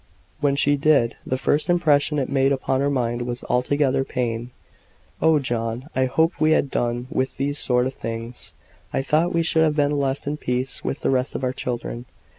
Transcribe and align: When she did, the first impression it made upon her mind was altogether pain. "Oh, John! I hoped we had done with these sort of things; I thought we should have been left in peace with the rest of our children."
When 0.39 0.55
she 0.55 0.77
did, 0.77 1.15
the 1.27 1.37
first 1.37 1.69
impression 1.69 2.17
it 2.17 2.27
made 2.27 2.51
upon 2.51 2.81
her 2.81 2.89
mind 2.89 3.21
was 3.21 3.43
altogether 3.47 4.03
pain. 4.03 4.49
"Oh, 5.21 5.37
John! 5.37 5.89
I 5.95 6.05
hoped 6.05 6.41
we 6.41 6.53
had 6.53 6.71
done 6.71 7.05
with 7.11 7.37
these 7.37 7.59
sort 7.59 7.85
of 7.85 7.93
things; 7.93 8.55
I 8.91 9.03
thought 9.03 9.31
we 9.31 9.43
should 9.43 9.61
have 9.61 9.75
been 9.75 9.91
left 9.91 10.25
in 10.25 10.37
peace 10.37 10.83
with 10.83 11.01
the 11.01 11.11
rest 11.11 11.35
of 11.35 11.43
our 11.43 11.53
children." 11.53 12.05